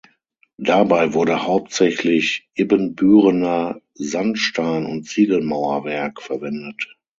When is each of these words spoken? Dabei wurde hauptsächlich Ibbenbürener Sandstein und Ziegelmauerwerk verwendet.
Dabei 0.57 1.13
wurde 1.13 1.43
hauptsächlich 1.45 2.49
Ibbenbürener 2.55 3.81
Sandstein 3.93 4.87
und 4.87 5.03
Ziegelmauerwerk 5.05 6.23
verwendet. 6.23 6.97